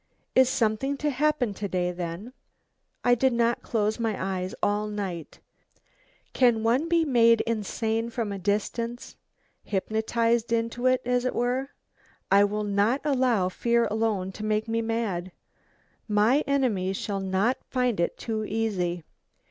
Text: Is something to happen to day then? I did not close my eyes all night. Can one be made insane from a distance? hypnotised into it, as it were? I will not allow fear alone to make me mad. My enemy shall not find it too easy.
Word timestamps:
Is 0.33 0.49
something 0.49 0.97
to 0.97 1.11
happen 1.11 1.53
to 1.53 1.67
day 1.67 1.91
then? 1.91 2.33
I 3.03 3.13
did 3.13 3.33
not 3.33 3.61
close 3.61 3.99
my 3.99 4.19
eyes 4.39 4.55
all 4.63 4.87
night. 4.87 5.39
Can 6.33 6.63
one 6.63 6.89
be 6.89 7.05
made 7.05 7.41
insane 7.41 8.09
from 8.09 8.31
a 8.31 8.39
distance? 8.39 9.15
hypnotised 9.63 10.51
into 10.51 10.87
it, 10.87 11.03
as 11.05 11.23
it 11.23 11.35
were? 11.35 11.69
I 12.31 12.45
will 12.45 12.63
not 12.63 13.01
allow 13.03 13.47
fear 13.49 13.85
alone 13.91 14.31
to 14.31 14.43
make 14.43 14.67
me 14.67 14.81
mad. 14.81 15.31
My 16.07 16.39
enemy 16.47 16.93
shall 16.93 17.19
not 17.19 17.59
find 17.69 17.99
it 17.99 18.17
too 18.17 18.43
easy. 18.43 19.03